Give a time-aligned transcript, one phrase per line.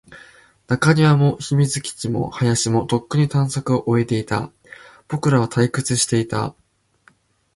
[0.65, 4.51] 中庭も、秘密基地も、林も、とっくに探索を終えていた。
[5.07, 6.55] 僕らは退屈していた。